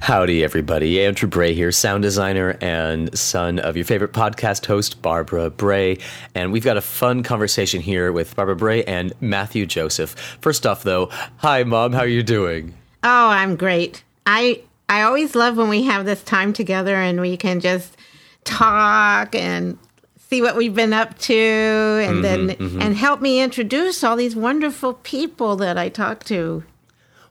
[0.00, 1.04] Howdy, everybody.
[1.04, 5.98] Andrew Bray here, sound designer and son of your favorite podcast host, Barbara Bray.
[6.34, 10.12] And we've got a fun conversation here with Barbara Bray and Matthew Joseph.
[10.40, 11.92] First off, though, hi, Mom.
[11.92, 12.72] How are you doing?
[13.02, 14.02] Oh, I'm great.
[14.24, 17.96] I I always love when we have this time together and we can just
[18.44, 19.78] talk and
[20.16, 22.80] see what we've been up to and mm-hmm, then mm-hmm.
[22.80, 26.64] and help me introduce all these wonderful people that I talk to.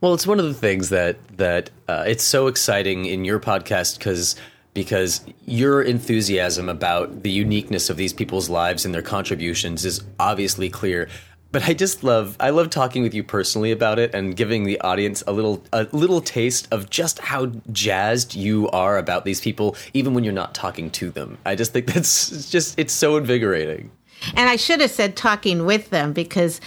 [0.02, 3.98] Well, it's one of the things that that uh, it's so exciting in your podcast
[3.98, 4.36] because
[4.74, 10.70] because your enthusiasm about the uniqueness of these people's lives and their contributions is obviously
[10.70, 11.10] clear.
[11.52, 14.80] But I just love I love talking with you personally about it and giving the
[14.82, 19.76] audience a little a little taste of just how jazzed you are about these people
[19.96, 21.40] even when you're not talking to them.
[21.44, 23.90] I just think that's just it's so invigorating.
[24.36, 26.62] And I should have said talking with them because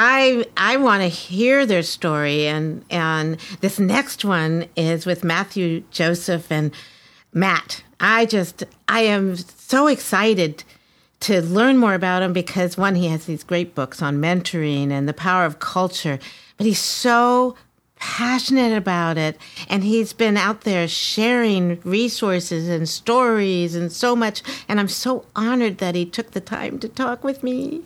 [0.00, 5.82] I I want to hear their story and and this next one is with Matthew
[5.90, 6.70] Joseph and
[7.32, 7.82] Matt.
[7.98, 10.62] I just I am so excited
[11.20, 15.08] to learn more about him because one he has these great books on mentoring and
[15.08, 16.20] the power of culture,
[16.56, 17.56] but he's so
[17.96, 19.36] passionate about it
[19.68, 25.24] and he's been out there sharing resources and stories and so much and I'm so
[25.34, 27.82] honored that he took the time to talk with me.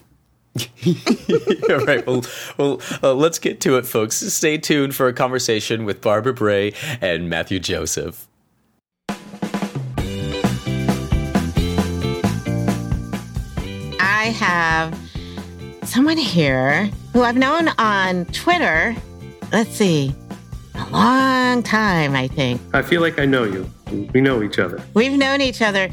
[1.70, 2.06] All right.
[2.06, 2.24] Well,
[2.58, 4.16] well, uh, let's get to it, folks.
[4.16, 8.28] Stay tuned for a conversation with Barbara Bray and Matthew Joseph.
[13.98, 14.98] I have
[15.84, 18.94] someone here who I've known on Twitter.
[19.52, 20.14] Let's see,
[20.74, 22.60] a long time, I think.
[22.74, 23.68] I feel like I know you.
[24.12, 24.82] We know each other.
[24.94, 25.90] We've known each other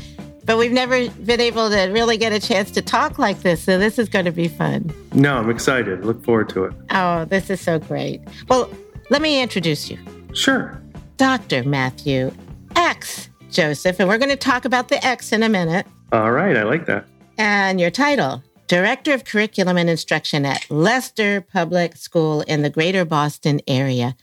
[0.50, 3.62] but we've never been able to really get a chance to talk like this.
[3.62, 4.92] So this is going to be fun.
[5.14, 6.04] No, I'm excited.
[6.04, 6.74] Look forward to it.
[6.90, 8.20] Oh, this is so great.
[8.48, 8.68] Well,
[9.12, 10.00] let me introduce you.
[10.34, 10.82] Sure.
[11.18, 11.64] Dr.
[11.66, 12.32] Matthew
[12.76, 13.30] X.
[13.52, 15.86] Joseph, and we're going to talk about the X in a minute.
[16.12, 17.06] All right, I like that.
[17.38, 23.06] And your title, Director of Curriculum and Instruction at Leicester Public School in the Greater
[23.06, 24.16] Boston area.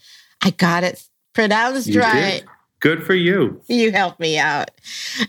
[0.42, 2.40] I got it pronounced you right.
[2.40, 2.44] Did.
[2.86, 3.60] Good for you.
[3.66, 4.70] You helped me out.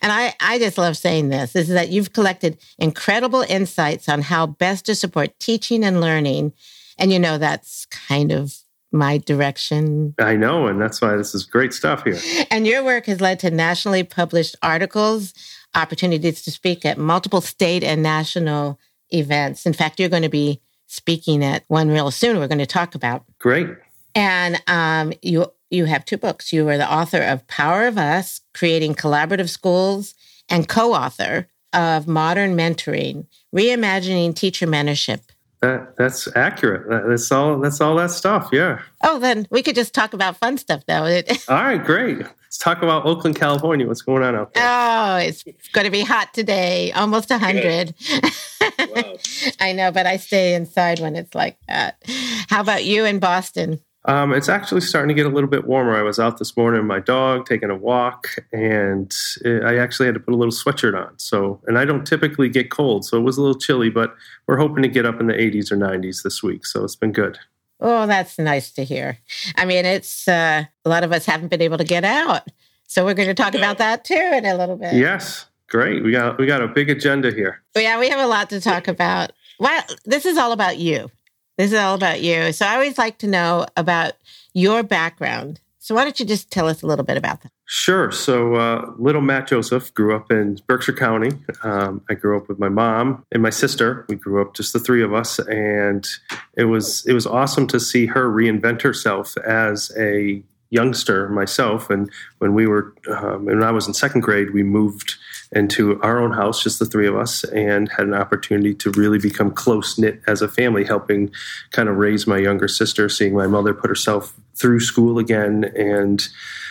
[0.03, 4.45] And I, I just love saying this, is that you've collected incredible insights on how
[4.45, 6.53] best to support teaching and learning.
[6.99, 8.53] And you know, that's kind of
[8.91, 10.13] my direction.
[10.19, 12.19] I know, and that's why this is great stuff here.
[12.51, 15.33] And your work has led to nationally published articles,
[15.73, 18.79] opportunities to speak at multiple state and national
[19.09, 19.65] events.
[19.65, 22.37] In fact, you're going to be speaking at one real soon.
[22.37, 23.25] We're going to talk about.
[23.39, 23.67] Great.
[24.13, 26.53] And um, you you have two books.
[26.53, 30.13] You are the author of Power of Us, Creating Collaborative Schools,
[30.49, 35.21] and co author of Modern Mentoring, Reimagining Teacher Mentorship.
[35.61, 37.07] That, that's accurate.
[37.07, 37.59] That's all.
[37.59, 38.49] That's all that stuff.
[38.51, 38.79] Yeah.
[39.03, 41.03] Oh, then we could just talk about fun stuff, though.
[41.49, 42.19] all right, great.
[42.19, 43.87] Let's talk about Oakland, California.
[43.87, 44.63] What's going on out there?
[44.65, 47.93] Oh, it's going to be hot today, almost 100.
[48.79, 49.17] wow.
[49.59, 52.01] I know, but I stay inside when it's like that.
[52.47, 53.81] How about you in Boston?
[54.07, 55.97] Um, it's actually starting to get a little bit warmer.
[55.97, 59.13] I was out this morning with my dog taking a walk, and
[59.43, 61.19] it, I actually had to put a little sweatshirt on.
[61.19, 64.15] So, and I don't typically get cold, so it was a little chilly, but
[64.47, 66.65] we're hoping to get up in the 80s or 90s this week.
[66.65, 67.37] So it's been good.
[67.81, 69.17] Oh, that's nice to hear.
[69.57, 72.47] I mean, it's uh, a lot of us haven't been able to get out,
[72.87, 74.93] so we're going to talk about that too in a little bit.
[74.93, 76.01] Yes, great.
[76.01, 77.61] We got we got a big agenda here.
[77.75, 79.33] Yeah, we have a lot to talk about.
[79.59, 81.09] Well, this is all about you.
[81.57, 82.51] This is all about you.
[82.51, 84.13] So I always like to know about
[84.53, 85.59] your background.
[85.79, 87.51] So why don't you just tell us a little bit about that?
[87.65, 88.11] Sure.
[88.11, 91.31] So uh, little Matt Joseph grew up in Berkshire County.
[91.63, 94.05] Um, I grew up with my mom and my sister.
[94.07, 96.07] We grew up just the three of us, and
[96.55, 101.89] it was it was awesome to see her reinvent herself as a youngster myself.
[101.89, 105.15] And when we were um, when I was in second grade, we moved
[105.51, 109.19] into our own house, just the three of us, and had an opportunity to really
[109.19, 111.31] become close knit as a family, helping
[111.71, 116.27] kind of raise my younger sister, seeing my mother put herself through school again, and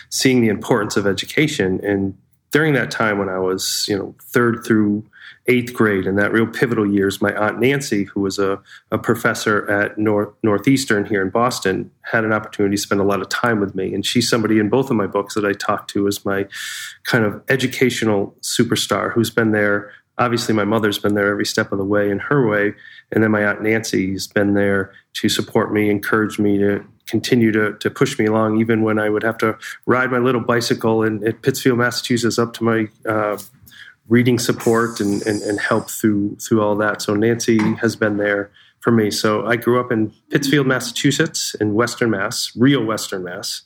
[0.09, 1.79] seeing the importance of education.
[1.83, 2.17] And
[2.51, 5.03] during that time when I was, you know, third through
[5.47, 8.61] eighth grade, and that real pivotal years, my aunt Nancy, who was a,
[8.91, 13.21] a professor at North, Northeastern here in Boston, had an opportunity to spend a lot
[13.21, 13.93] of time with me.
[13.93, 16.47] And she's somebody in both of my books that I talk to as my
[17.03, 19.91] kind of educational superstar who's been there.
[20.17, 22.73] Obviously, my mother's been there every step of the way in her way.
[23.11, 27.73] And then my aunt Nancy's been there to support me, encourage me to continue to,
[27.79, 31.21] to push me along, even when I would have to ride my little bicycle in,
[31.41, 33.37] Pittsfield, Massachusetts, up to my uh,
[34.09, 37.01] reading support and, and, and help through through all that.
[37.01, 39.11] So Nancy has been there for me.
[39.11, 43.63] So I grew up in Pittsfield, Massachusetts, in Western Mass, real Western Mass.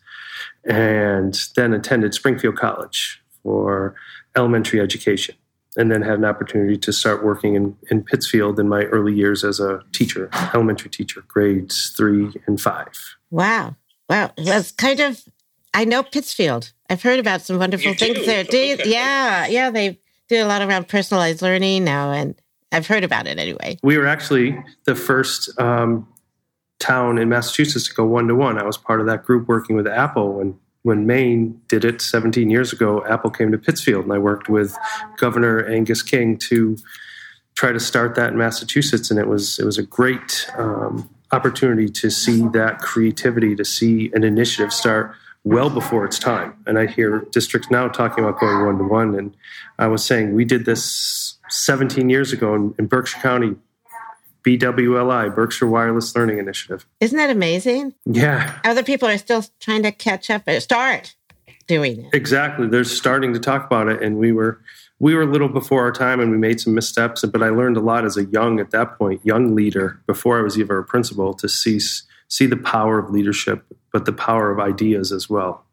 [0.65, 3.95] and then attended Springfield College for
[4.35, 5.35] elementary education
[5.77, 9.43] and then had an opportunity to start working in, in Pittsfield in my early years
[9.43, 13.17] as a teacher, elementary teacher, grades three and five.
[13.31, 13.75] Wow.
[14.09, 14.31] Wow.
[14.37, 15.21] That's kind of,
[15.73, 16.71] I know Pittsfield.
[16.89, 18.25] I've heard about some wonderful You things do?
[18.25, 18.43] there.
[18.43, 18.91] Do you- Okay.
[18.91, 19.47] yeah.
[19.47, 19.69] Yeah.
[19.71, 22.11] They do a lot around personalized learning now.
[22.11, 22.35] And
[22.71, 23.77] I've heard about it anyway.
[23.81, 26.07] We were actually the first um,
[26.79, 28.57] town in Massachusetts to go one to one.
[28.57, 32.49] I was part of that group working with Apple when when Maine did it 17
[32.49, 33.05] years ago.
[33.05, 34.75] Apple came to Pittsfield, and I worked with
[35.17, 36.75] Governor Angus King to
[37.55, 41.89] try to start that in Massachusetts, and it was it was a great um, opportunity
[41.89, 46.53] to see that creativity, to see an initiative start well before its time.
[46.67, 49.35] And I hear districts now talking about going one to one, and
[49.79, 53.55] I was saying we did this 17 years ago in, in Berkshire County.
[54.43, 56.87] BWLI, Berkshire Wireless Learning Initiative.
[56.99, 57.93] Isn't that amazing?
[58.05, 61.15] Yeah, Other people are still trying to catch up or start
[61.67, 62.13] doing it.
[62.13, 62.67] Exactly.
[62.67, 64.59] They're starting to talk about it, and we were
[65.01, 67.25] we were a little before our time, and we made some missteps.
[67.25, 70.44] But I learned a lot as a young, at that point, young leader before I
[70.44, 71.80] was even a principal to see
[72.27, 75.65] see the power of leadership, but the power of ideas as well.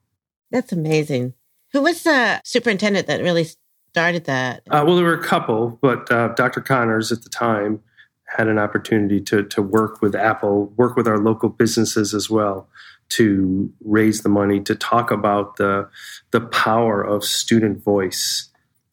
[0.51, 1.35] That's amazing.
[1.73, 3.47] Who was the superintendent that really
[3.91, 4.63] started that?
[4.71, 6.63] Uh, well, there were a couple, but uh, Dr.
[6.63, 7.81] Connors at the time
[8.25, 12.67] had an opportunity to to work with Apple, work with our local businesses as well
[13.11, 15.87] to raise the money to talk about the
[16.31, 18.48] the power of student voice.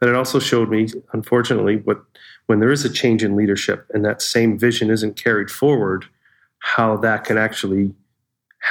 [0.06, 2.00] But it also showed me, unfortunately, what
[2.46, 6.06] when there is a change in leadership and that same vision isn't carried forward,
[6.60, 7.92] how that can actually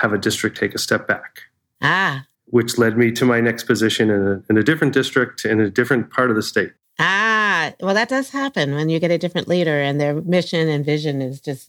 [0.00, 1.40] have a district take a step back
[1.82, 5.58] Ah, which led me to my next position in a, in a different district in
[5.58, 6.70] a different part of the state.
[7.00, 7.72] ah.
[7.80, 11.20] Well, that does happen when you get a different leader and their mission and vision
[11.20, 11.68] is just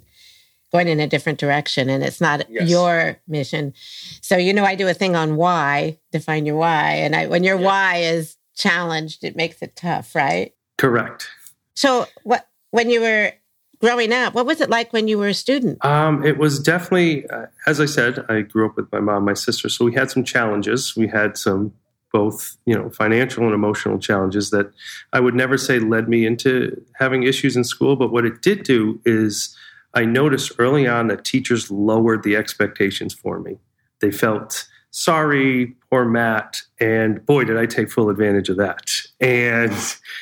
[0.72, 2.70] going in a different direction and it's not Yes.
[2.70, 3.74] your mission.
[4.22, 6.98] So, you know, I do a thing on why, define your why.
[6.98, 10.54] And I, when your why is challenged, it makes it tough, right?
[10.78, 11.30] Correct.
[11.75, 13.34] So, what, when you were
[13.80, 15.84] growing up, what was it like when you were a student?
[15.84, 19.34] Um, it was definitely, uh, as I said, I grew up with my mom, my
[19.34, 20.96] sister, so we had some challenges.
[20.96, 21.74] We had some
[22.16, 24.72] both, you know, financial and emotional challenges that
[25.12, 27.98] I would never say led me into having issues in school.
[27.98, 29.54] But what it did do is
[29.94, 33.58] I noticed early on that teachers lowered the expectations for me.
[34.00, 34.66] They felt
[34.96, 38.90] sorry, poor Matt, and boy, did I take full advantage of that.
[39.20, 39.74] And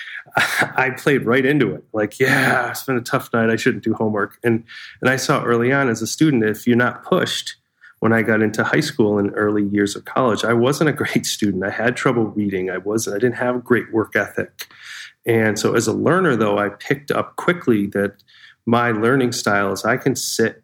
[0.35, 1.83] I played right into it.
[1.93, 3.51] Like, yeah, it's been a tough night.
[3.51, 4.39] I shouldn't do homework.
[4.43, 4.63] And
[4.99, 7.55] and I saw early on as a student, if you're not pushed,
[7.99, 11.27] when I got into high school and early years of college, I wasn't a great
[11.27, 11.63] student.
[11.63, 12.71] I had trouble reading.
[12.71, 13.15] I wasn't.
[13.15, 14.67] I didn't have a great work ethic.
[15.23, 18.15] And so, as a learner, though, I picked up quickly that
[18.65, 20.63] my learning style is I can sit,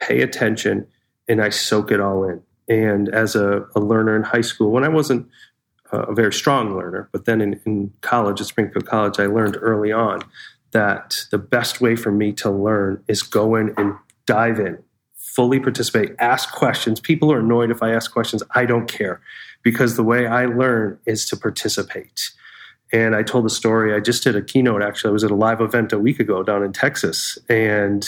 [0.00, 0.86] pay attention,
[1.28, 2.40] and I soak it all in.
[2.68, 5.28] And as a, a learner in high school, when I wasn't
[5.92, 7.08] a very strong learner.
[7.12, 10.22] But then in, in college, at Springfield College, I learned early on
[10.72, 13.94] that the best way for me to learn is go in and
[14.26, 14.82] dive in,
[15.14, 17.00] fully participate, ask questions.
[17.00, 18.42] People are annoyed if I ask questions.
[18.54, 19.20] I don't care
[19.62, 22.30] because the way I learn is to participate.
[22.92, 23.94] And I told a story.
[23.94, 25.10] I just did a keynote, actually.
[25.10, 27.38] I was at a live event a week ago down in Texas.
[27.48, 28.06] And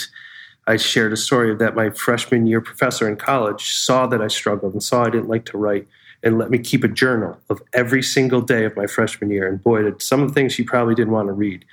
[0.71, 4.71] I shared a story that my freshman year professor in college saw that I struggled
[4.71, 5.85] and saw I didn't like to write
[6.23, 9.49] and let me keep a journal of every single day of my freshman year.
[9.49, 11.65] And boy, did some of the things she probably didn't want to read.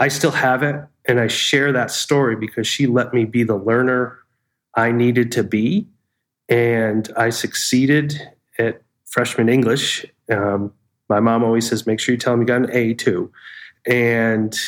[0.00, 0.74] I still have it,
[1.04, 4.18] and I share that story because she let me be the learner
[4.74, 5.86] I needed to be.
[6.48, 8.20] And I succeeded
[8.58, 10.04] at freshman English.
[10.28, 10.72] Um,
[11.08, 13.30] my mom always says, make sure you tell them you got an A too.
[13.86, 14.58] And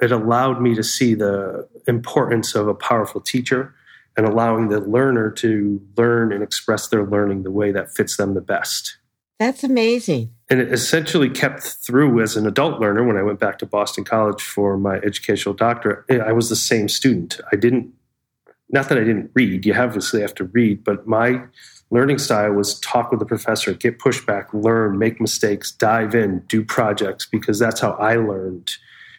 [0.00, 3.74] it allowed me to see the importance of a powerful teacher
[4.16, 8.32] and allowing the learner to learn and express their learning the way that fits them
[8.32, 8.96] the best.
[9.38, 10.32] That's amazing.
[10.48, 14.04] And it essentially kept through as an adult learner when I went back to Boston
[14.04, 16.10] College for my educational doctorate.
[16.10, 17.40] I was the same student.
[17.52, 17.92] I didn't,
[18.68, 21.42] not that I didn't read, you obviously have to read, but my
[21.90, 26.62] learning style was talk with the professor, get pushback, learn, make mistakes, dive in, do
[26.62, 28.72] projects, because that's how I learned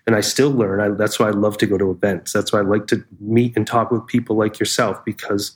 [0.08, 0.80] and I still learn.
[0.80, 2.34] I, that's why I love to go to events.
[2.34, 5.54] That's why I like to meet and talk with people like yourself because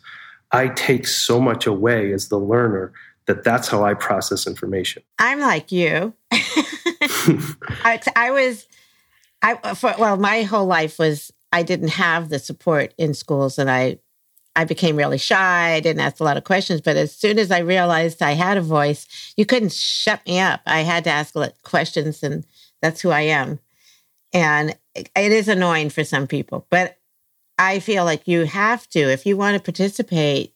[0.52, 2.94] I take so much away as the learner
[3.26, 5.04] that that's how I process information.
[5.20, 6.14] I'm like you.
[6.32, 8.68] I, I was,
[9.42, 13.70] I for well, my whole life was I didn't have the support in schools, and
[13.70, 14.00] I,
[14.56, 15.74] I became really shy.
[15.74, 18.58] I didn't ask a lot of questions, but as soon as I realized I had
[18.58, 20.62] a voice, you couldn't shut me up.
[20.66, 21.34] I had to ask
[21.64, 22.46] questions, and
[22.82, 23.60] that's who I am.
[24.36, 26.98] And it is annoying for some people, but
[27.58, 30.54] I feel like you have to if you want to participate.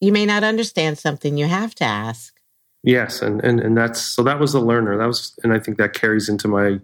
[0.00, 2.34] you may not understand something, you have to ask.
[2.84, 4.96] Yes, and, and and that's so that was the learner.
[4.96, 6.78] That was and I think that carries into my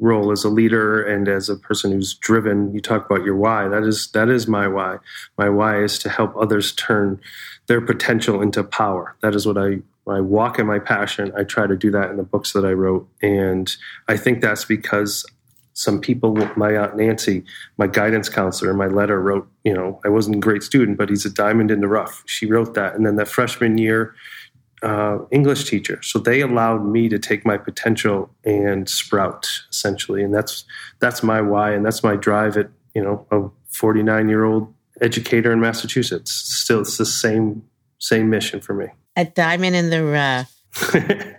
[0.00, 2.74] role as a leader and as a person who's driven.
[2.74, 3.68] You talk about your why.
[3.68, 4.98] That is that is my why.
[5.38, 7.20] My why is to help others turn
[7.68, 9.14] their potential into power.
[9.22, 11.32] That is what I I walk in my passion.
[11.36, 13.74] I try to do that in the books that I wrote, and
[14.08, 15.24] I think that's because
[15.74, 17.44] some people, my aunt Nancy,
[17.78, 21.10] my guidance counselor, in my letter wrote, you know, I wasn't a great student, but
[21.10, 22.22] he's a diamond in the rough.
[22.26, 22.94] She wrote that.
[22.94, 24.14] And then that freshman year
[24.84, 26.00] uh, English teacher.
[26.02, 30.22] So they allowed me to take my potential and sprout essentially.
[30.22, 30.64] And that's,
[31.00, 31.72] that's my why.
[31.72, 36.30] And that's my drive at, you know, a 49 year old educator in Massachusetts.
[36.32, 37.64] Still, it's the same,
[37.98, 38.86] same mission for me.
[39.16, 40.54] A diamond in the rough.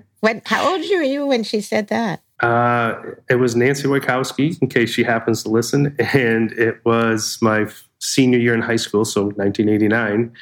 [0.19, 2.21] what, how old were you when she said that?
[2.41, 7.67] Uh, it was Nancy Wojkowski, in case she happens to listen, and it was my
[7.99, 10.33] senior year in high school, so 1989.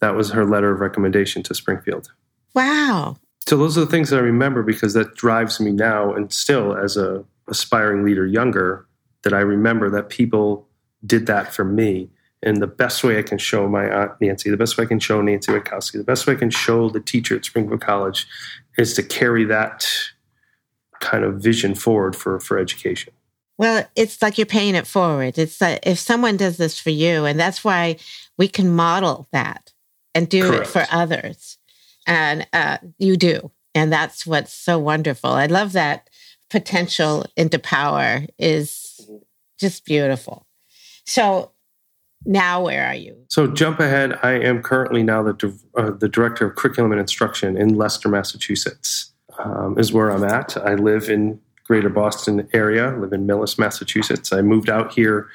[0.00, 2.12] That was her letter of recommendation to Springfield.
[2.54, 3.16] Wow.
[3.48, 6.76] So those are the things that I remember because that drives me now, and still
[6.76, 8.86] as a aspiring leader, younger,
[9.22, 10.68] that I remember that people
[11.04, 12.10] did that for me.
[12.42, 15.00] And the best way I can show my aunt Nancy, the best way I can
[15.00, 18.26] show Nancy Wojkowski, the best way I can show the teacher at Springfield College
[18.76, 19.86] is to carry that
[21.00, 23.12] kind of vision forward for for education.
[23.58, 25.38] Well, it's like you're paying it forward.
[25.38, 27.96] It's like if someone does this for you, and that's why
[28.36, 29.72] we can model that
[30.14, 30.62] and do Correct.
[30.62, 31.58] it for others,
[32.06, 35.30] and uh, you do, and that's what's so wonderful.
[35.30, 36.10] I love that
[36.50, 39.08] potential into power is
[39.58, 40.46] just beautiful.
[41.04, 41.52] So
[42.26, 43.16] now where are you?
[43.28, 44.18] So jump ahead.
[44.22, 49.12] I am currently now the uh, the director of curriculum and instruction in Leicester, Massachusetts
[49.38, 50.56] um, is where I'm at.
[50.56, 54.32] I live in greater Boston area, I live in Millis, Massachusetts.
[54.32, 55.28] I moved out here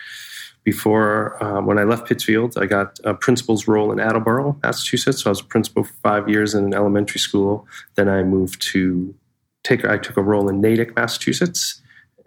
[0.64, 2.58] before um, when I left Pittsfield.
[2.58, 5.24] I got a principal's role in Attleboro, Massachusetts.
[5.24, 7.68] So I was a principal for five years in an elementary school.
[7.96, 9.14] Then I moved to
[9.64, 9.84] take.
[9.86, 11.82] I took a role in Natick, Massachusetts,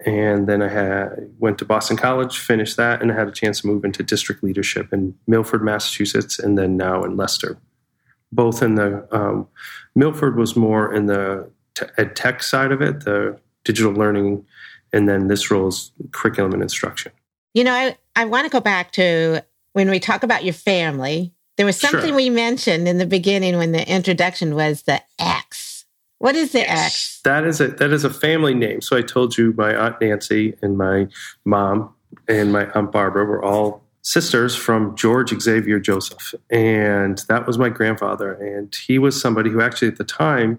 [0.05, 3.61] and then I had, went to Boston College, finished that, and I had a chance
[3.61, 7.57] to move into district leadership in Milford, Massachusetts, and then now in Leicester.
[8.33, 9.47] Both in the um,
[9.95, 11.49] Milford was more in the
[11.97, 14.45] ed tech side of it, the digital learning,
[14.93, 17.13] and then this role is curriculum and instruction.
[17.55, 21.33] You know, I, I want to go back to when we talk about your family.
[21.57, 22.17] There was something sure.
[22.17, 25.85] we mentioned in the beginning when the introduction was the X.
[26.19, 26.87] What is the yes.
[26.87, 27.21] X?
[27.25, 28.81] That is a that is a family name.
[28.81, 31.07] So I told you my aunt Nancy and my
[31.45, 31.95] mom
[32.29, 36.35] and my aunt Barbara were all sisters from George Xavier Joseph.
[36.51, 38.33] And that was my grandfather.
[38.33, 40.59] And he was somebody who actually at the time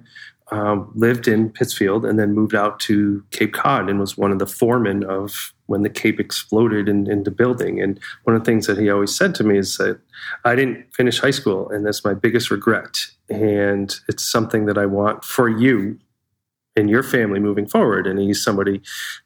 [0.51, 4.39] um, lived in Pittsfield and then moved out to Cape Cod and was one of
[4.39, 7.81] the foremen of when the Cape exploded in, into building.
[7.81, 9.99] And one of the things that he always said to me is that
[10.43, 13.07] I didn't finish high school, and that's my biggest regret.
[13.29, 15.99] And it's something that I want for you
[16.75, 18.05] and your family moving forward.
[18.05, 18.81] And he's somebody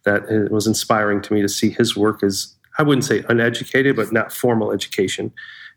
[0.05, 4.13] that was inspiring to me to see his work as I wouldn't say uneducated, but
[4.13, 5.33] not formal education.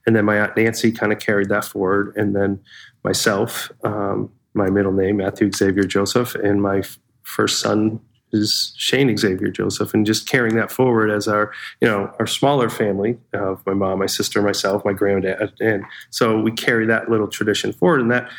[0.07, 2.61] And then my aunt Nancy kind of carried that forward, and then
[3.03, 3.73] myself.
[3.83, 8.01] Um, my middle name, Matthew Xavier Joseph, and my f- first son
[8.33, 12.71] is Shane Xavier Joseph, and just carrying that forward as our, you know, our smaller
[12.71, 17.29] family of my mom, my sister, myself, my granddad, and so we carry that little
[17.29, 18.31] tradition forward, and that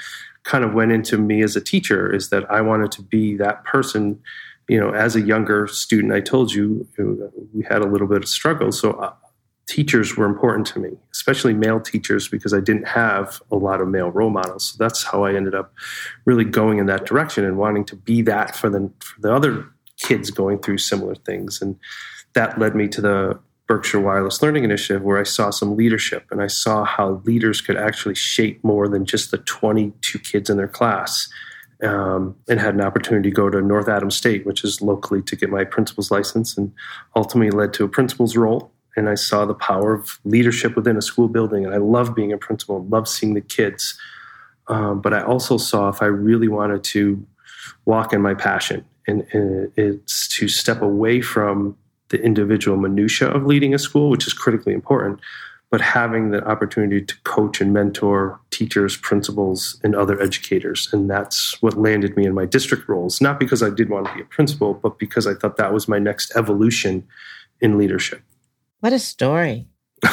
[0.43, 3.63] kind of went into me as a teacher is that I wanted to be that
[3.63, 4.19] person.
[4.69, 6.87] You know, as a younger student, I told you
[7.53, 8.71] we had a little bit of struggle.
[8.71, 9.13] So uh,
[9.73, 13.87] teachers were important to me, especially male teachers, because I didn't have a lot of
[13.87, 14.65] male role models.
[14.65, 15.73] So that's how I ended up
[16.25, 19.65] really going in that direction and wanting to be that for the, for the other
[19.97, 21.59] kids going through similar things.
[21.59, 21.75] And
[22.33, 26.39] that led me to the Berkshire Wireless Learning Initiative, where I saw some leadership and
[26.39, 30.67] I saw how leaders could actually shape more than just the 22 kids in their
[30.67, 31.27] class.
[31.81, 35.35] Um, and had an opportunity to go to North Adams State, which is locally, to
[35.35, 36.71] get my principal's license, and
[37.13, 41.01] ultimately led to a principal's role and I saw the power of leadership within a
[41.01, 41.65] school building.
[41.65, 43.97] And I love being a principal, love seeing the kids.
[44.67, 47.25] Um, but I also saw if I really wanted to
[47.85, 51.77] walk in my passion, and, and it's to step away from
[52.09, 55.19] the individual minutia of leading a school, which is critically important,
[55.69, 60.87] but having the opportunity to coach and mentor teachers, principals, and other educators.
[60.93, 64.13] And that's what landed me in my district roles, not because I did want to
[64.13, 67.05] be a principal, but because I thought that was my next evolution
[67.59, 68.21] in leadership.
[68.83, 69.69] What a story.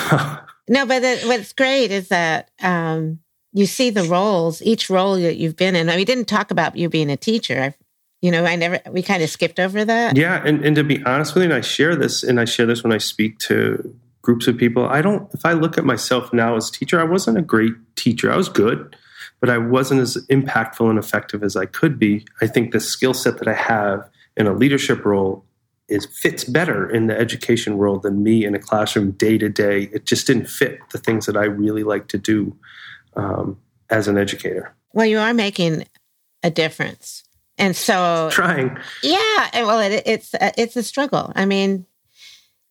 [0.69, 3.19] no, but the, what's great is that um,
[3.53, 5.89] you see the roles, each role that you've been in.
[5.89, 7.61] I mean, we didn't talk about you being a teacher.
[7.61, 7.77] I've,
[8.23, 10.17] you know, I never, we kind of skipped over that.
[10.17, 10.41] Yeah.
[10.47, 12.85] And, and to be honest with you, and I share this, and I share this
[12.85, 14.87] when I speak to groups of people.
[14.87, 17.75] I don't, if I look at myself now as a teacher, I wasn't a great
[17.97, 18.33] teacher.
[18.33, 18.95] I was good,
[19.41, 22.25] but I wasn't as impactful and effective as I could be.
[22.41, 25.45] I think the skill set that I have in a leadership role
[25.91, 29.91] is fits better in the education world than me in a classroom day to day.
[29.93, 32.57] It just didn't fit the things that I really like to do
[33.17, 33.59] um,
[33.91, 34.75] as an educator.
[34.93, 35.85] Well, you are making
[36.43, 37.25] a difference,
[37.59, 38.79] and so trying.
[39.03, 41.33] Yeah, well, it, it's uh, it's a struggle.
[41.35, 41.87] I mean,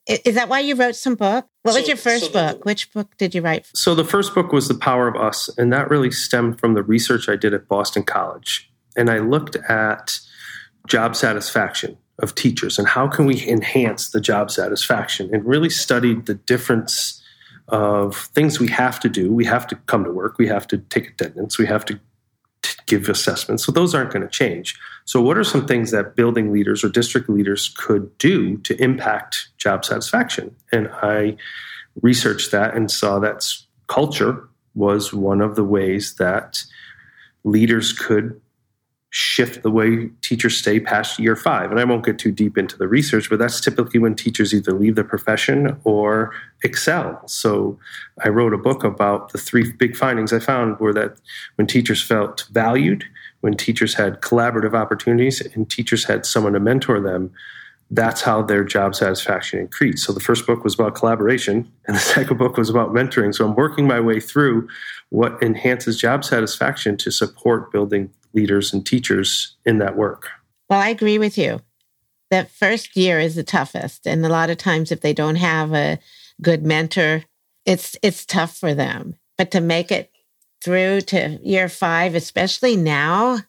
[0.08, 1.48] is that why you wrote some book?
[1.64, 2.66] What so, was your first so book?
[2.66, 3.68] Which book did you write?
[3.76, 6.84] So the first book was The Power of Us, and that really stemmed from the
[6.84, 8.72] research I did at Boston College.
[8.98, 10.20] And I looked at
[10.88, 16.26] job satisfaction of teachers and how can we enhance the job satisfaction and really studied
[16.26, 17.20] the difference
[17.72, 19.32] of things we have to do.
[19.32, 22.00] We have to come to work, we have to take attendance, we have to
[22.86, 23.64] give assessments.
[23.64, 24.78] So those aren't going to change.
[25.06, 29.50] So, what are some things that building leaders or district leaders could do to impact
[29.58, 30.56] job satisfaction?
[30.72, 31.38] And I
[32.02, 33.48] researched that and saw that
[33.88, 36.64] culture was one of the ways that
[37.44, 38.40] leaders could
[39.12, 41.72] shift the way teachers stay past year five.
[41.72, 44.72] And I won't get too deep into the research, but that's typically when teachers either
[44.72, 46.32] leave the profession or
[46.64, 47.28] excel.
[47.28, 47.80] So
[48.24, 51.20] I wrote a book about the three big findings I found were that
[51.56, 53.04] when teachers felt valued,
[53.42, 57.32] when teachers had collaborative opportunities, and teachers had someone to mentor them,
[57.92, 60.06] that's how their job satisfaction increased.
[60.06, 63.34] So the first book was about collaboration, and the second book was about mentoring.
[63.34, 64.68] So I'm working my way through
[65.10, 70.30] what enhances job satisfaction to support building leaders and teachers in that work.
[70.70, 71.62] Well, I agree with you.
[72.32, 75.74] That first year is the toughest, and a lot of times, if they don't have
[75.74, 76.00] a
[76.42, 77.24] good mentor,
[77.66, 79.16] it's it's tough for them.
[79.38, 80.12] But to make it
[80.64, 83.40] through to year five, especially now,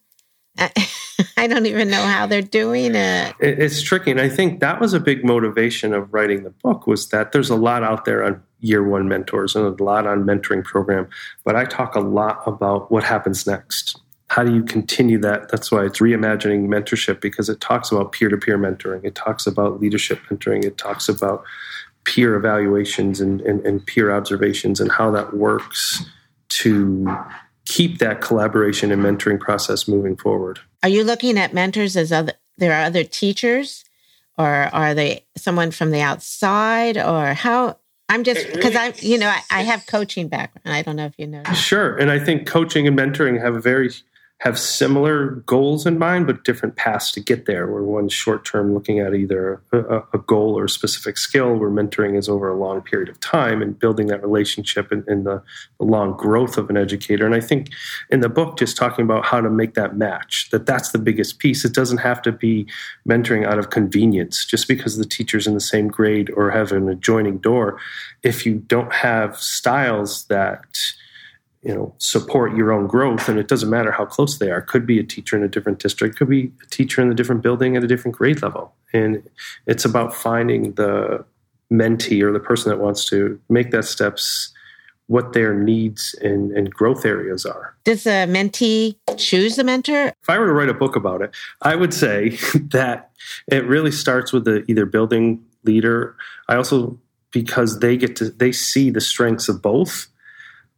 [1.37, 3.35] I don't even know how they're doing it.
[3.41, 4.11] It's tricky.
[4.11, 7.51] And I think that was a big motivation of writing the book was that there's
[7.51, 11.09] a lot out there on year one mentors and a lot on mentoring program.
[11.45, 14.01] But I talk a lot about what happens next.
[14.31, 15.49] How do you continue that?
[15.49, 19.05] That's why it's reimagining mentorship because it talks about peer to peer mentoring.
[19.05, 20.65] It talks about leadership mentoring.
[20.65, 21.43] It talks about
[22.05, 26.05] peer evaluations and, and, and peer observations and how that works
[26.51, 27.13] to
[27.65, 30.61] keep that collaboration and mentoring process moving forward.
[30.85, 33.85] Are you looking at mentors as other there are other teachers
[34.39, 37.79] or are they someone from the outside or how
[38.09, 40.77] I'm just because I'm, you know, I, I, have coaching background.
[40.77, 41.45] I don't know if you know.
[41.55, 43.91] Sure, and I think coaching and mentoring have a very
[44.41, 47.67] have similar goals in mind, but different paths to get there.
[47.67, 51.69] Where one's short term looking at either a, a, goal or a specific skill, where
[51.69, 55.43] mentoring is over a long period of time and building that relationship and, and the,
[55.79, 57.27] the, long growth of an educator.
[57.27, 57.69] And I think
[58.09, 61.39] in the book, just talking about how to make that match, that that's the biggest
[61.39, 61.63] piece.
[61.67, 62.67] It doesn't have to be
[63.07, 66.89] mentoring out of convenience, just because the teacher's in the same grade or have an
[66.89, 67.79] adjoining door.
[68.23, 70.79] If you don't have styles that
[71.63, 74.63] you know support your own growth and it doesn't matter how close they are.
[74.63, 77.43] Could be a teacher in a different district could be a teacher in a different
[77.43, 78.73] building at a different grade level.
[78.93, 79.23] And
[79.67, 81.25] it's about finding the
[81.73, 84.53] mentee or the person that wants to make that steps
[85.07, 87.77] what their needs and, and growth areas are.
[87.85, 90.13] Does a mentee choose a mentor?
[90.23, 93.11] If i were to write a book about it i would say that
[93.49, 96.17] it really starts with the either building leader.
[96.49, 96.99] I also
[97.33, 100.09] because they get to they see the strengths of both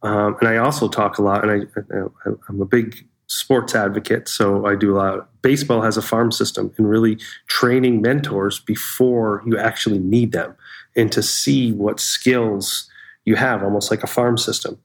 [0.03, 4.65] um, and I also talk a lot, and I, I'm a big sports advocate, so
[4.65, 5.41] I do a lot.
[5.41, 10.55] Baseball has a farm system, and really training mentors before you actually need them,
[10.95, 12.89] and to see what skills
[13.25, 14.77] you have, almost like a farm system.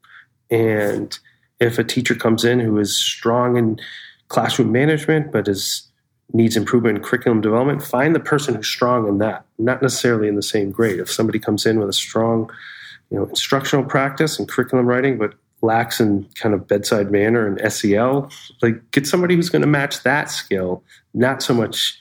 [0.51, 1.19] And
[1.61, 3.81] if a teacher comes in who is strong in
[4.29, 5.83] classroom management, but is
[6.33, 10.37] needs improvement in curriculum development, find the person who's strong in that, not necessarily in
[10.37, 11.01] the same grade.
[11.01, 12.51] If somebody comes in with a strong
[13.11, 17.73] you know instructional practice and curriculum writing, but lacks in kind of bedside manner and
[17.73, 18.31] SEL.
[18.63, 20.83] Like get somebody who's going to match that skill,
[21.15, 21.99] not so much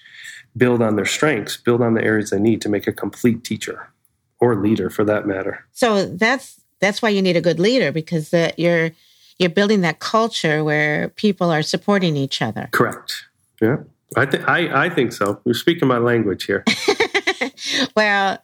[0.56, 3.91] build on their strengths, build on the areas they need to make a complete teacher
[4.39, 5.65] or leader for that matter.
[5.72, 8.91] So that's that's why you need a good leader because that you're
[9.39, 12.70] you're building that culture where people are supporting each other.
[12.72, 13.26] Correct.
[13.62, 13.78] Yeah.
[14.15, 15.41] I think I, I think so.
[15.46, 16.63] You're speaking my language here.
[17.96, 18.41] well,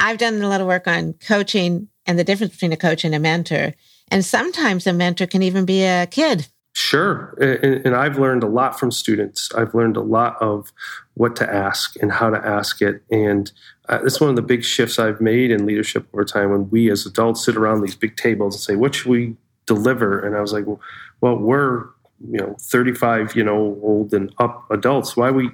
[0.00, 3.14] I've done a lot of work on coaching and the difference between a coach and
[3.14, 3.74] a mentor.
[4.10, 6.48] And sometimes a mentor can even be a kid.
[6.72, 7.34] Sure.
[7.40, 9.52] And, and, I've learned a lot from students.
[9.54, 10.72] I've learned a lot of
[11.14, 13.02] what to ask and how to ask it.
[13.10, 13.50] And
[13.88, 16.90] uh, it's one of the big shifts I've made in leadership over time when we
[16.90, 19.36] as adults sit around these big tables and say, what should we
[19.66, 20.20] deliver?
[20.24, 20.80] And I was like, well,
[21.20, 21.86] well we're,
[22.20, 25.16] you know, 35, you know, old and up adults.
[25.16, 25.50] Why are we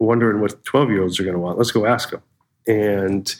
[0.00, 1.58] wondering what 12 year olds are going to want?
[1.58, 2.22] Let's go ask them.
[2.66, 3.34] And,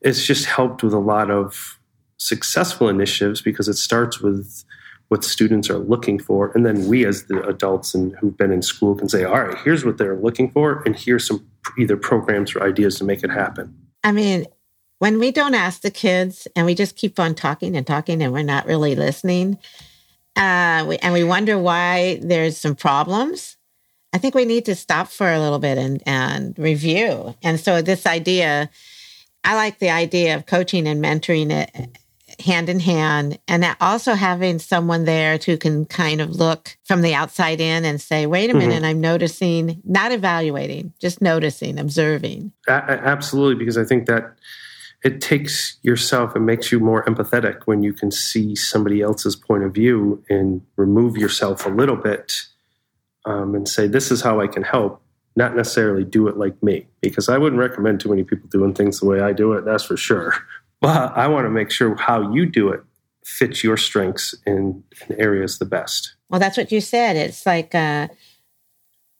[0.00, 1.78] it's just helped with a lot of
[2.16, 4.64] successful initiatives because it starts with
[5.08, 8.60] what students are looking for and then we as the adults and who've been in
[8.60, 11.46] school can say all right here's what they're looking for and here's some
[11.78, 14.46] either programs or ideas to make it happen I mean,
[14.98, 18.32] when we don't ask the kids and we just keep on talking and talking and
[18.32, 19.58] we're not really listening,
[20.36, 23.56] uh, we, and we wonder why there's some problems,
[24.12, 27.34] I think we need to stop for a little bit and, and review.
[27.42, 28.70] And so, this idea,
[29.48, 31.96] I like the idea of coaching and mentoring it
[32.38, 37.14] hand in hand and also having someone there who can kind of look from the
[37.14, 38.84] outside in and say wait a minute mm-hmm.
[38.84, 44.36] i'm noticing not evaluating just noticing observing a- absolutely because i think that
[45.02, 49.64] it takes yourself and makes you more empathetic when you can see somebody else's point
[49.64, 52.42] of view and remove yourself a little bit
[53.24, 55.02] um, and say this is how i can help
[55.38, 59.00] not necessarily do it like me because i wouldn't recommend too many people doing things
[59.00, 60.34] the way i do it that's for sure
[60.80, 62.82] but I want to make sure how you do it
[63.24, 64.82] fits your strengths and,
[65.18, 66.14] areas the best.
[66.28, 67.16] Well, that's what you said.
[67.16, 68.08] It's like uh,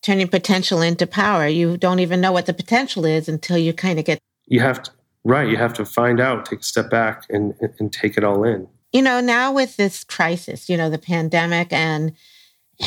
[0.02, 1.46] turning potential into power.
[1.46, 4.18] You don't even know what the potential is until you kind of get.
[4.46, 4.90] You have to,
[5.24, 5.48] right.
[5.48, 8.68] You have to find out, take a step back, and and take it all in.
[8.92, 12.12] You know, now with this crisis, you know, the pandemic and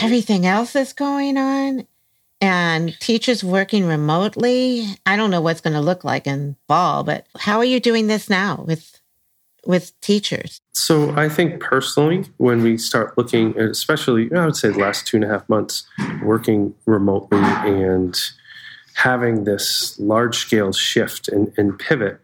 [0.01, 1.87] everything else that's going on,
[2.41, 4.87] and teachers working remotely.
[5.05, 8.07] I don't know what's going to look like in fall, but how are you doing
[8.07, 8.99] this now with
[9.63, 10.59] with teachers?
[10.73, 15.17] So I think personally, when we start looking, especially I would say the last two
[15.17, 15.87] and a half months,
[16.23, 18.19] working remotely and
[18.95, 22.19] having this large scale shift and, and pivot,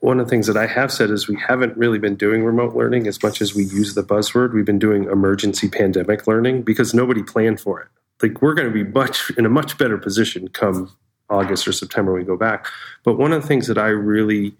[0.00, 2.76] one of the things that I have said is we haven't really been doing remote
[2.76, 4.52] learning as much as we use the buzzword.
[4.52, 7.88] We've been doing emergency pandemic learning because nobody planned for it
[8.22, 10.96] like we're going to be much in a much better position come
[11.30, 12.66] August or September when we go back.
[13.04, 14.54] But one of the things that I really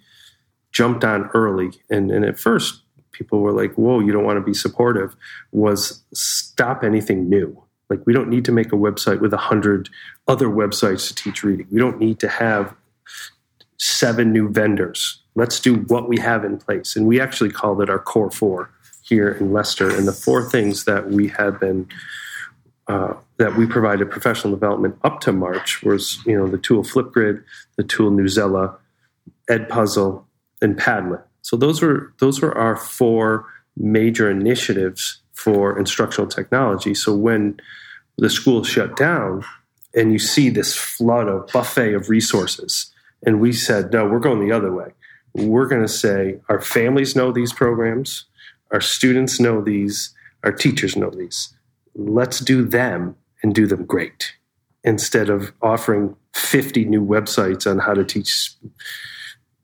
[0.70, 4.44] jumped on early, and, and at first people were like, whoa, you don't want to
[4.44, 5.16] be supportive,
[5.50, 7.60] was stop anything new.
[7.88, 9.88] Like we don't need to make a website with a hundred
[10.28, 11.66] other websites to teach reading.
[11.70, 12.74] We don't need to have
[13.78, 15.22] seven new vendors.
[15.34, 16.96] Let's do what we have in place.
[16.96, 18.70] And we actually called it our core four
[19.02, 19.88] here in Leicester.
[19.88, 21.88] And the four things that we have been
[22.88, 27.42] uh, that we provided professional development up to March was, you know, the tool Flipgrid,
[27.76, 28.76] the tool Newsela,
[29.50, 30.24] Edpuzzle,
[30.62, 31.22] and Padlet.
[31.42, 33.46] So those were those were our four
[33.76, 36.94] major initiatives for instructional technology.
[36.94, 37.60] So when
[38.16, 39.44] the school shut down,
[39.94, 42.92] and you see this flood of buffet of resources,
[43.24, 44.92] and we said, no, we're going the other way.
[45.34, 48.24] We're going to say our families know these programs,
[48.72, 51.54] our students know these, our teachers know these
[51.98, 54.32] let's do them and do them great
[54.84, 58.54] instead of offering 50 new websites on how to teach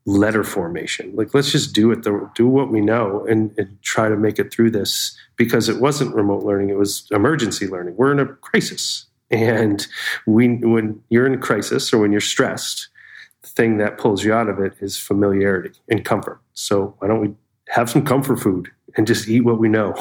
[0.05, 1.15] letter formation.
[1.15, 4.39] Like, let's just do it, the, do what we know and, and, try to make
[4.39, 7.97] it through this because it wasn't remote learning, it was emergency learning.
[7.97, 9.07] We're in a crisis.
[9.31, 9.87] And
[10.27, 12.89] we, when you're in a crisis or when you're stressed,
[13.43, 16.41] the thing that pulls you out of it is familiarity and comfort.
[16.53, 17.35] So, why don't we
[17.69, 19.95] have some comfort food and just eat what we know?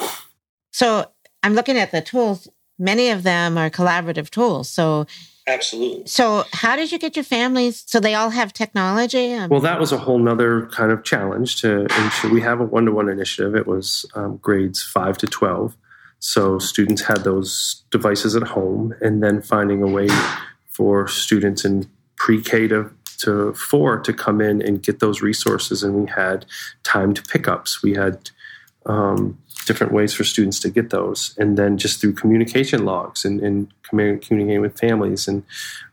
[0.72, 1.10] So,
[1.44, 2.48] I'm looking at the tools.
[2.78, 4.68] Many of them are collaborative tools.
[4.68, 5.06] So,
[5.46, 6.06] absolutely.
[6.06, 7.84] So, how did you get your families?
[7.86, 9.32] So they all have technology.
[9.34, 12.64] Um, well, that was a whole nother kind of challenge to ensure we have a
[12.64, 13.54] one-to-one initiative.
[13.54, 15.76] It was um, grades five to twelve.
[16.18, 20.08] So students had those devices at home, and then finding a way
[20.70, 25.82] for students in pre-K to to four to come in and get those resources.
[25.82, 26.46] And we had
[26.82, 27.82] timed pickups.
[27.82, 28.30] We had
[28.86, 31.34] um, different ways for students to get those.
[31.38, 35.28] And then just through communication logs and, and, communicating with families.
[35.28, 35.44] And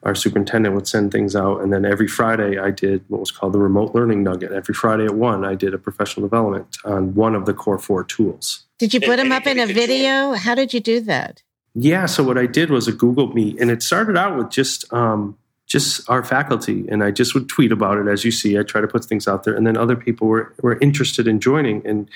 [0.01, 1.61] our superintendent would send things out.
[1.61, 4.51] And then every Friday, I did what was called the remote learning nugget.
[4.51, 8.03] Every Friday at one, I did a professional development on one of the core four
[8.03, 8.63] tools.
[8.79, 10.33] Did you put them up in a video?
[10.33, 11.43] How did you do that?
[11.75, 14.91] Yeah, so what I did was a Google Meet, and it started out with just
[14.91, 18.07] um, just our faculty, and I just would tweet about it.
[18.07, 20.53] As you see, I try to put things out there, and then other people were
[20.61, 21.85] were interested in joining.
[21.85, 22.09] And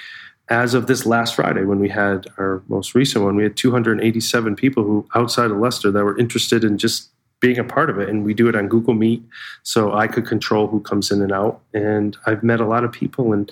[0.50, 4.56] as of this last Friday, when we had our most recent one, we had 287
[4.56, 8.10] people who outside of Leicester that were interested in just being a part of it.
[8.10, 9.24] And we do it on Google Meet,
[9.64, 11.62] so I could control who comes in and out.
[11.74, 13.52] And I've met a lot of people, and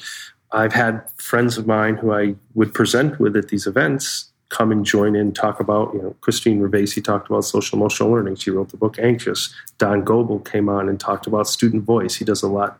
[0.52, 4.86] I've had friends of mine who I would present with at these events come and
[4.86, 8.36] join in, talk about, you know, Christine Ravesi talked about social emotional learning.
[8.36, 9.54] She wrote the book Anxious.
[9.80, 12.16] Don Goebel came on and talked about student voice.
[12.16, 12.80] He does a lot.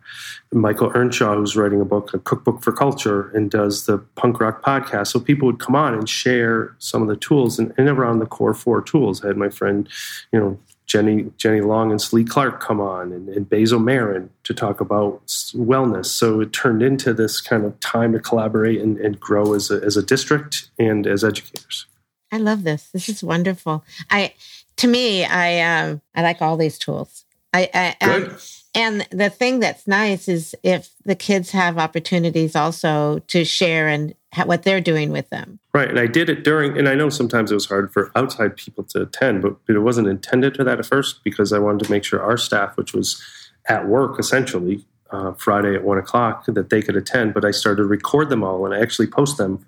[0.52, 4.62] Michael Earnshaw, who's writing a book, a cookbook for culture, and does the punk rock
[4.62, 5.08] podcast.
[5.08, 8.28] So people would come on and share some of the tools and, and around the
[8.28, 9.24] core four tools.
[9.24, 9.90] I had my friend,
[10.32, 14.54] you know, Jenny Jenny Long and Slee Clark come on, and, and Basil Marin to
[14.54, 16.08] talk about wellness.
[16.08, 19.82] So it turned into this kind of time to collaborate and, and grow as a,
[19.84, 21.86] as a district and as educators.
[22.32, 22.90] I love this.
[22.92, 23.86] This is wonderful.
[24.10, 24.34] I,
[24.78, 27.26] to me, I um, I like all these tools.
[27.54, 28.38] I, I Good.
[28.74, 34.16] and the thing that's nice is if the kids have opportunities also to share and
[34.46, 35.60] what they're doing with them.
[35.74, 38.58] Right, and I did it during, and I know sometimes it was hard for outside
[38.58, 41.92] people to attend, but, it wasn't intended to that at first because I wanted to
[41.92, 43.22] make sure our staff, which was
[43.68, 47.34] at work essentially uh, Friday at one o'clock, that they could attend.
[47.34, 49.66] But I started to record them all, and I actually post them.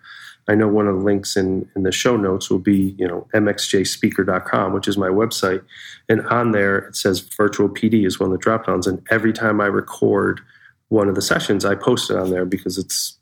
[0.48, 3.28] I know one of the links in, in the show notes will be, you know,
[3.34, 5.64] mxjspeaker.com, which is my website.
[6.08, 8.86] And on there, it says virtual PD is one of the drop downs.
[8.86, 10.42] And every time I record
[10.90, 13.18] one of the sessions, I post it on there because it's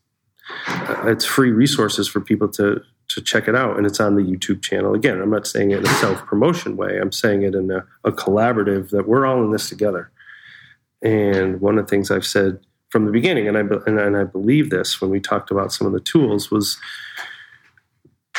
[0.68, 4.22] uh, it's free resources for people to to check it out and it's on the
[4.22, 4.94] youtube channel.
[4.94, 7.00] Again i'm not saying it in a self-promotion way.
[7.00, 10.12] I'm saying it in a, a collaborative that we're all in this together.
[11.02, 14.24] And one of the things i've said from the beginning and i and, and i
[14.24, 16.78] believe this when we talked about some of the tools was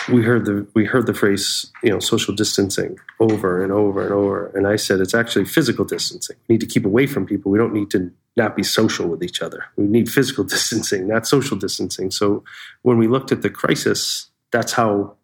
[0.08, 4.12] we heard the we heard the phrase you know social distancing over and over and
[4.12, 4.46] over.
[4.54, 6.36] And i said it's actually physical distancing.
[6.48, 7.50] We need to keep away from people.
[7.50, 9.64] We don't need to not be social with each other.
[9.76, 12.10] We need physical distancing not social distancing.
[12.10, 12.44] So
[12.82, 15.16] when we looked at the crisis that's how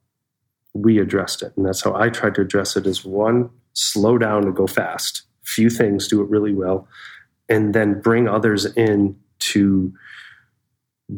[0.74, 1.52] we addressed it.
[1.56, 5.22] And that's how i tried to address it as one slow down to go fast.
[5.42, 6.88] Few things do it really well
[7.48, 9.92] and then bring others in to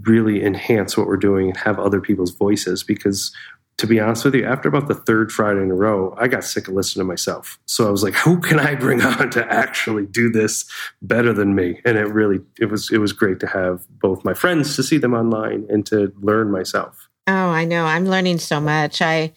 [0.04, 3.30] really enhance what we're doing and have other people's voices because
[3.78, 6.44] to be honest with you after about the third friday in a row i got
[6.44, 9.44] sick of listening to myself so i was like who can i bring on to
[9.52, 13.46] actually do this better than me and it really it was it was great to
[13.46, 17.84] have both my friends to see them online and to learn myself Oh, I know.
[17.84, 19.00] I'm learning so much.
[19.00, 19.32] I,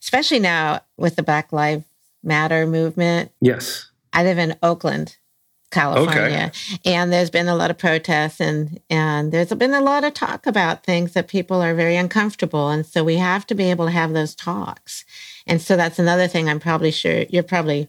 [0.00, 1.84] especially now with the Black Lives
[2.22, 3.32] Matter movement.
[3.40, 5.16] yes I live in Oakland,
[5.74, 6.52] California,
[6.84, 10.46] and there's been a lot of protests and and there's been a lot of talk
[10.46, 13.90] about things that people are very uncomfortable, and so we have to be able to
[13.90, 15.04] have those talks.
[15.46, 16.48] And so that's another thing.
[16.48, 17.88] I'm probably sure you're probably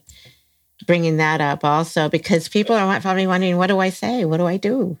[0.86, 4.24] bringing that up also because people are probably wondering, what do I say?
[4.24, 4.98] What do I do?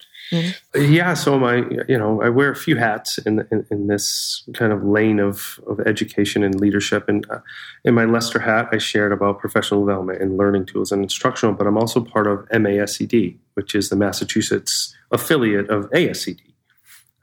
[0.74, 1.56] Yeah, so my
[1.88, 5.60] you know I wear a few hats in in, in this kind of lane of
[5.66, 7.08] of education and leadership.
[7.08, 7.38] And uh,
[7.84, 11.54] in my Leicester hat, I shared about professional development and learning tools and instructional.
[11.54, 16.40] But I'm also part of MASCD, which is the Massachusetts affiliate of ASCD.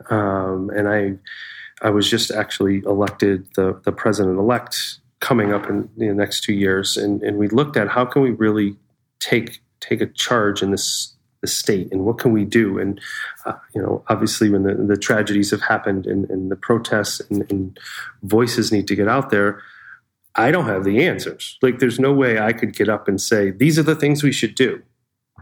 [0.09, 1.17] Um, and I
[1.81, 6.53] I was just actually elected the the president elect coming up in the next two
[6.53, 8.75] years, and and we looked at how can we really
[9.19, 11.13] take take a charge in this
[11.43, 12.79] the state and what can we do?
[12.79, 12.99] And
[13.45, 17.45] uh, you know obviously when the, the tragedies have happened and, and the protests and,
[17.51, 17.77] and
[18.23, 19.61] voices need to get out there
[20.35, 21.57] i don't have the answers.
[21.61, 24.31] Like there's no way i could get up and say these are the things we
[24.31, 24.81] should do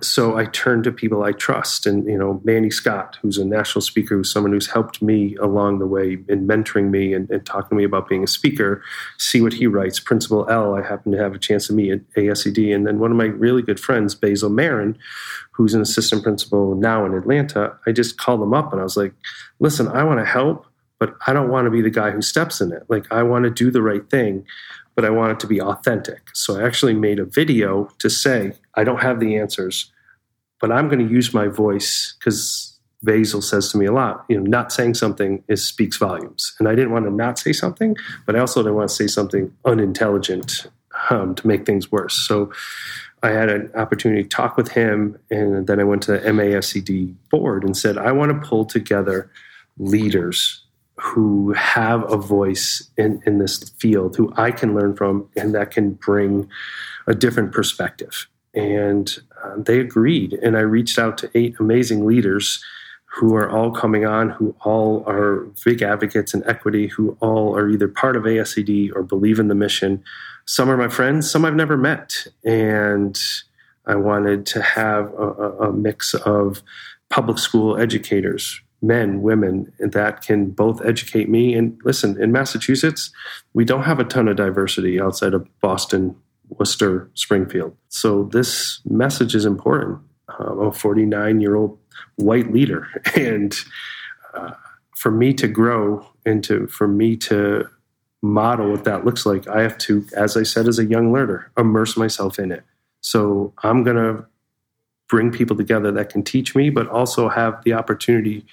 [0.03, 3.81] so i turn to people i trust and you know manny scott who's a national
[3.81, 7.69] speaker who's someone who's helped me along the way in mentoring me and, and talking
[7.69, 8.83] to me about being a speaker
[9.17, 9.99] see what he writes.
[9.99, 13.11] Principal l i happen to have a chance to meet at ASCD, and then one
[13.11, 14.97] of my really good friends basil marin
[15.51, 18.97] who's an assistant principal now in atlanta i just called him up and i was
[18.97, 19.13] like
[19.59, 20.65] listen i want to help
[20.99, 22.83] but i don't want to be the guy who steps in it.
[22.89, 24.45] Like i want to do the right thing
[24.95, 26.29] but I want it to be authentic.
[26.33, 29.91] So I actually made a video to say, I don't have the answers,
[30.59, 34.37] but I'm going to use my voice because Basil says to me a lot, you
[34.37, 36.55] know, not saying something is speaks volumes.
[36.59, 39.07] And I didn't want to not say something, but I also didn't want to say
[39.07, 40.67] something unintelligent
[41.09, 42.13] um, to make things worse.
[42.13, 42.51] So
[43.23, 47.15] I had an opportunity to talk with him, and then I went to the MASCD
[47.29, 49.31] board and said, I want to pull together
[49.77, 50.63] leaders
[51.01, 55.71] who have a voice in, in this field, who I can learn from, and that
[55.71, 56.47] can bring
[57.07, 58.27] a different perspective.
[58.53, 60.33] And uh, they agreed.
[60.33, 62.63] And I reached out to eight amazing leaders
[63.05, 67.67] who are all coming on, who all are big advocates in equity, who all are
[67.69, 70.03] either part of ASCD or believe in the mission.
[70.45, 72.27] Some are my friends, some I've never met.
[72.45, 73.19] And
[73.87, 76.61] I wanted to have a, a mix of
[77.09, 81.53] public school educators, men, women and that can both educate me.
[81.53, 83.11] And listen, in Massachusetts,
[83.53, 86.15] we don't have a ton of diversity outside of Boston,
[86.49, 87.75] Worcester, Springfield.
[87.89, 89.99] So this message is important.
[90.39, 91.77] I'm a 49 year old
[92.15, 92.87] white leader.
[93.15, 93.55] And
[94.33, 94.51] uh,
[94.95, 97.67] for me to grow and to, for me to
[98.21, 101.51] model what that looks like, I have to, as I said, as a young learner,
[101.57, 102.63] immerse myself in it.
[103.01, 104.25] So I'm going to
[105.11, 108.45] bring people together that can teach me, but also have the opportunity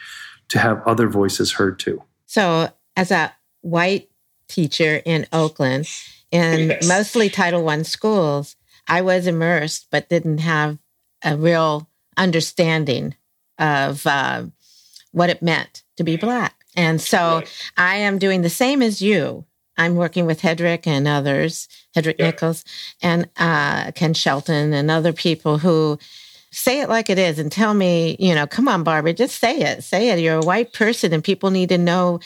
[0.49, 2.03] to have other voices heard too.
[2.27, 4.11] So, as a white
[4.49, 5.89] teacher in Oakland
[6.31, 6.87] in Yes.
[6.87, 8.57] mostly Title One schools,
[8.89, 10.79] I was immersed, but didn't have
[11.23, 13.15] a real understanding
[13.59, 14.45] of uh,
[15.13, 16.55] what it meant to be Black.
[16.77, 17.71] And so right.
[17.77, 19.45] I am doing the same as you.
[19.77, 22.27] I'm working with Hedreich and others, Hedreich yeah.
[22.27, 22.65] Nichols
[23.01, 25.99] and uh, Ken Shelton and other people who
[26.59, 29.61] say it like it is and tell me, you know, come on, Barbara, just say
[29.61, 29.85] it.
[29.85, 30.19] Say it.
[30.19, 32.21] You're a white person and people need to know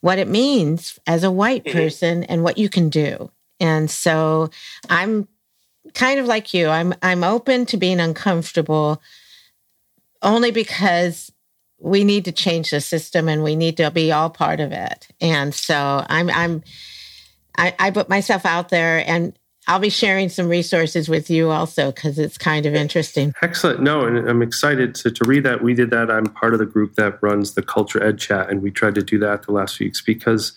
[0.00, 1.78] what it means as a white mm-hmm.
[1.78, 3.30] person and what you can do.
[3.58, 4.50] And so
[4.88, 5.26] I'm
[5.94, 6.68] kind of like you.
[6.68, 9.02] I'm I'm open to being uncomfortable
[10.22, 11.32] only because
[11.80, 15.08] we need to change the system and we need to be all part of it.
[15.20, 16.62] And so I'm I'm
[17.56, 19.36] I, I put myself out there and
[19.68, 23.34] I'll be sharing some resources with you also because it's kind of interesting.
[23.42, 23.82] Excellent.
[23.82, 25.62] No, and I'm excited to, to read that.
[25.62, 26.10] We did that.
[26.10, 29.02] I'm part of the group that runs the Culture Ed Chat, and we tried to
[29.02, 30.54] do that the last few weeks because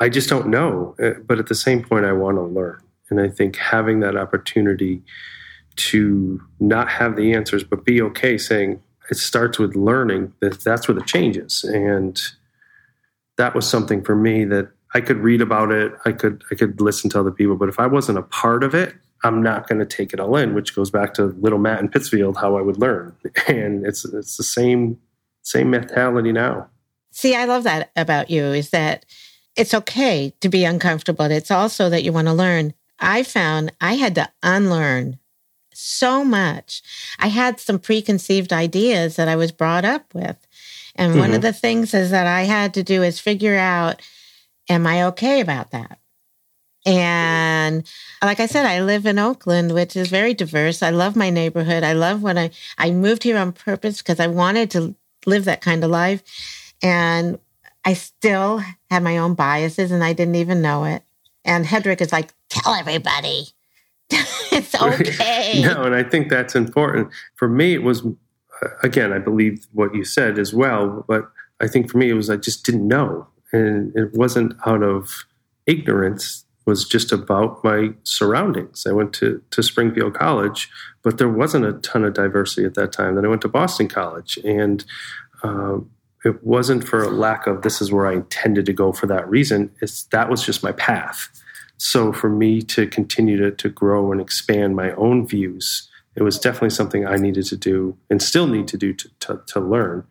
[0.00, 0.96] I just don't know.
[1.00, 2.82] Uh, but at the same point, I want to learn.
[3.10, 5.02] And I think having that opportunity
[5.76, 10.88] to not have the answers, but be okay saying it starts with learning that that's
[10.88, 11.62] where the change is.
[11.62, 12.20] And
[13.36, 16.80] that was something for me that I could read about it, I could I could
[16.80, 19.78] listen to other people, but if I wasn't a part of it, I'm not going
[19.78, 20.54] to take it all in.
[20.54, 23.14] Which goes back to little Matt in Pittsfield, how I would learn,
[23.48, 24.98] and it's it's the same
[25.42, 26.68] same mentality now.
[27.10, 29.04] See, I love that about you is that
[29.54, 31.26] it's okay to be uncomfortable.
[31.26, 32.72] It's also that you want to learn.
[32.98, 35.18] I found I had to unlearn
[35.74, 36.82] so much.
[37.18, 40.46] I had some preconceived ideas that I was brought up with.
[40.94, 41.20] And mm-hmm.
[41.20, 41.42] one of mm-hmm.
[41.42, 44.00] the things is that I had to do is figure out
[44.68, 45.98] am I okay about that?
[46.84, 47.86] And
[48.22, 50.82] like I said, I live in Oakland, which is very diverse.
[50.82, 51.84] I love my neighborhood.
[51.84, 54.94] I love when I, I moved here on purpose because I wanted to
[55.24, 56.22] live that kind of life.
[56.82, 57.38] And
[57.84, 61.02] I still had my own biases and I didn't even know it.
[61.44, 63.46] And Hedreich is like, tell everybody.
[64.10, 65.62] it's okay.
[65.62, 67.10] no, and I think that's important.
[67.36, 71.68] For me, it was, uh, again, I believe what you said as well, but I
[71.68, 75.24] think for me, it was I just didn't know and it wasn't out of
[75.66, 78.86] ignorance was just about my surroundings.
[78.88, 80.70] I went to, to Springfield College,
[81.02, 83.16] but there wasn't a ton of diversity at that time.
[83.16, 84.84] Then I went to Boston College, and
[85.42, 85.78] uh,
[86.24, 89.28] it wasn't for a lack of this is where I intended to go for that
[89.28, 89.72] reason.
[89.80, 91.28] It's that was just my path.
[91.78, 96.38] So for me to continue to, to grow and expand my own views, it was
[96.38, 100.06] definitely something I needed to do and still need to do to, to, to learn.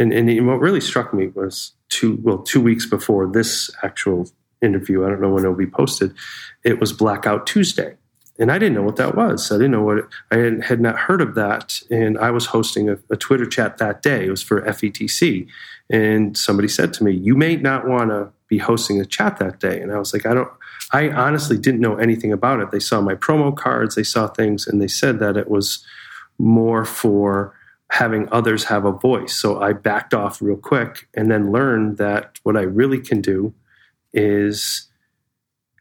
[0.00, 4.30] And, and what really struck me was two well two weeks before this actual
[4.62, 5.04] interview.
[5.04, 6.14] I don't know when it'll be posted.
[6.64, 7.96] It was Blackout Tuesday,
[8.38, 9.52] and I didn't know what that was.
[9.52, 12.46] I didn't know what it, I had, had, not heard of that, and I was
[12.46, 14.24] hosting a, a Twitter chat that day.
[14.24, 15.46] It was for FETC,
[15.90, 19.60] and somebody said to me, "You may not want to be hosting a chat that
[19.60, 20.50] day," and I was like, "I don't."
[20.92, 22.70] I honestly didn't know anything about it.
[22.70, 25.84] They saw my promo cards, they saw things, and they said that it was
[26.38, 27.54] more for
[27.90, 29.36] having others have a voice.
[29.36, 33.52] So I backed off real quick and then learned that what I really can do
[34.12, 34.88] is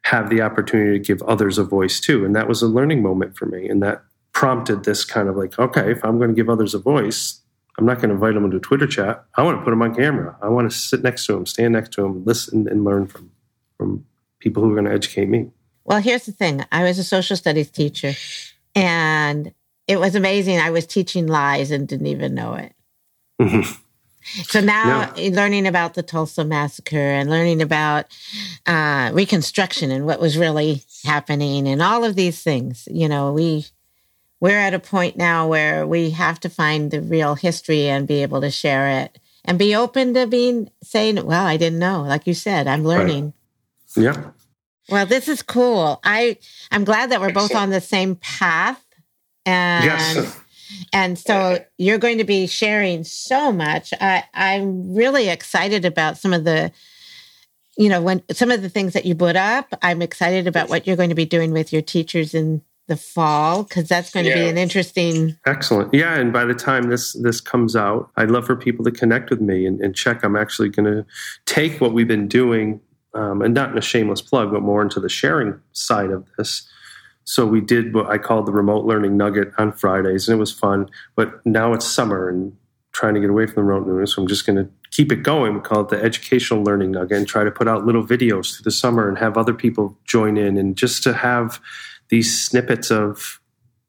[0.03, 2.25] have the opportunity to give others a voice too.
[2.25, 3.69] And that was a learning moment for me.
[3.69, 6.79] And that prompted this kind of like, okay, if I'm going to give others a
[6.79, 7.41] voice,
[7.77, 9.23] I'm not going to invite them into a Twitter chat.
[9.35, 10.35] I want to put them on camera.
[10.41, 13.31] I want to sit next to them, stand next to them, listen and learn from
[13.79, 14.05] from
[14.39, 15.49] people who are going to educate me.
[15.85, 16.63] Well, here's the thing.
[16.71, 18.13] I was a social studies teacher
[18.75, 19.53] and
[19.89, 20.59] it was amazing.
[20.59, 22.73] I was teaching lies and didn't even know it.
[23.41, 23.73] Mm-hmm.
[24.43, 25.31] So now yeah.
[25.33, 28.05] learning about the Tulsa massacre and learning about
[28.67, 33.65] uh, Reconstruction and what was really happening and all of these things, you know, we
[34.39, 38.21] we're at a point now where we have to find the real history and be
[38.21, 42.27] able to share it and be open to being saying, "Well, I didn't know." Like
[42.27, 43.33] you said, I'm learning.
[43.97, 44.03] Right.
[44.03, 44.31] Yeah.
[44.87, 45.99] Well, this is cool.
[46.03, 46.37] I
[46.71, 48.85] I'm glad that we're both on the same path
[49.45, 50.39] and yes.
[50.93, 53.93] and so you're going to be sharing so much.
[53.99, 56.71] I, I'm really excited about some of the
[57.77, 59.67] you know when some of the things that you put up.
[59.81, 63.63] I'm excited about what you're going to be doing with your teachers in the fall
[63.63, 64.43] because that's going to yeah.
[64.43, 68.45] be an interesting excellent yeah and by the time this this comes out i'd love
[68.45, 71.05] for people to connect with me and, and check i'm actually going to
[71.45, 72.81] take what we've been doing
[73.13, 76.67] um, and not in a shameless plug but more into the sharing side of this
[77.23, 80.51] so we did what I called the remote learning nugget on Fridays, and it was
[80.51, 80.89] fun.
[81.15, 82.55] But now it's summer and
[82.91, 85.23] trying to get away from the remote learning, so I'm just going to keep it
[85.23, 85.53] going.
[85.53, 88.63] We call it the educational learning nugget, and try to put out little videos through
[88.63, 91.61] the summer and have other people join in, and just to have
[92.09, 93.39] these snippets of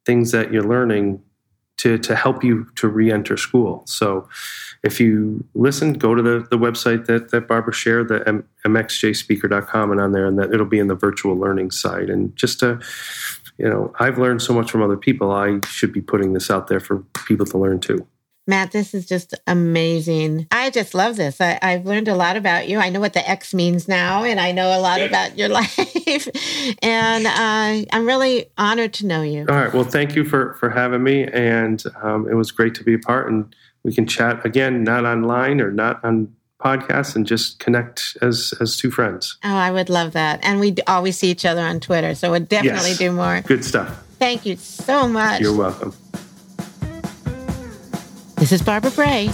[0.04, 1.22] things that you're learning
[1.80, 3.82] to, to help you to re-enter school.
[3.86, 4.28] So
[4.82, 9.90] if you listen, go to the, the website that, that Barbara shared, the M- mxjspeaker.com
[9.90, 12.10] and on there, and that it'll be in the virtual learning site.
[12.10, 12.80] And just to,
[13.56, 15.30] you know, I've learned so much from other people.
[15.30, 18.06] I should be putting this out there for people to learn too.
[18.51, 20.48] Matt, this is just amazing.
[20.51, 21.40] I just love this.
[21.40, 22.78] I, have learned a lot about you.
[22.78, 26.28] I know what the X means now, and I know a lot about your life.
[26.82, 29.46] and uh, I'm really honored to know you.
[29.48, 29.72] All right.
[29.72, 32.98] Well, thank you for for having me, and um, it was great to be a
[32.98, 33.30] part.
[33.30, 38.53] And we can chat again, not online or not on podcasts, and just connect as
[38.61, 39.38] as two friends.
[39.44, 40.40] Oh, I would love that.
[40.42, 42.98] And we always see each other on Twitter, so we'll definitely yes.
[42.98, 43.42] do more.
[43.42, 44.05] Good stuff.
[44.18, 45.40] Thank you so much.
[45.40, 45.94] You're welcome.
[48.51, 49.28] This is Barbara Bray.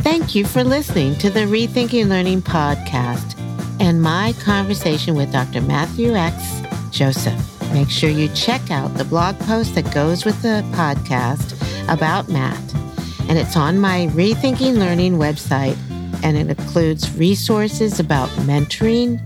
[0.00, 3.38] Thank you for listening to the Rethinking Learning podcast
[3.78, 5.60] and my conversation with Dr.
[5.60, 6.62] Matthew X.
[6.90, 7.38] Joseph.
[7.74, 11.52] Make sure you check out the blog post that goes with the podcast
[11.92, 12.74] about Matt.
[13.28, 15.76] And it's on my Rethinking Learning website,
[16.24, 19.22] and it includes resources about mentoring,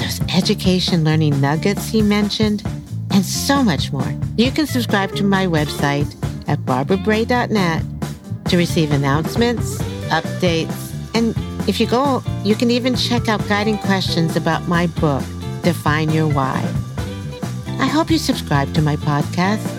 [0.00, 2.64] those education learning nuggets he mentioned,
[3.12, 4.12] and so much more.
[4.36, 6.12] You can subscribe to my website
[6.48, 7.84] at barbarabray.net
[8.48, 9.78] to receive announcements,
[10.08, 11.34] updates, and
[11.68, 15.22] if you go, you can even check out guiding questions about my book,
[15.62, 16.62] Define Your Why.
[17.78, 19.78] I hope you subscribe to my podcast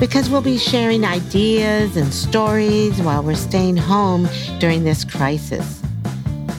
[0.00, 5.82] because we'll be sharing ideas and stories while we're staying home during this crisis.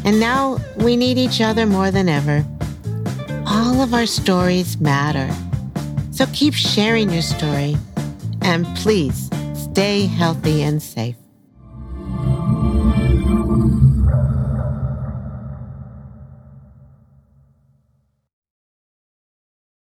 [0.05, 2.45] And now we need each other more than ever.
[3.45, 5.29] All of our stories matter.
[6.11, 7.77] So keep sharing your story
[8.41, 11.26] and please stay healthy and safe.